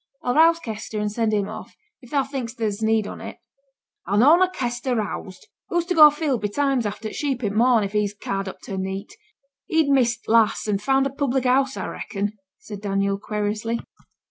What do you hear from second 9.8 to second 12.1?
miss t' lass, and find a public house, a